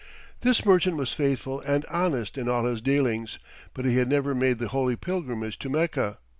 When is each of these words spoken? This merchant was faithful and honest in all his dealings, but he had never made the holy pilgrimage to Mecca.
This 0.39 0.65
merchant 0.65 0.97
was 0.97 1.13
faithful 1.13 1.59
and 1.59 1.85
honest 1.85 2.35
in 2.35 2.49
all 2.49 2.65
his 2.65 2.81
dealings, 2.81 3.37
but 3.75 3.85
he 3.85 3.97
had 3.97 4.09
never 4.09 4.33
made 4.33 4.57
the 4.57 4.69
holy 4.69 4.95
pilgrimage 4.95 5.59
to 5.59 5.69
Mecca. 5.69 6.17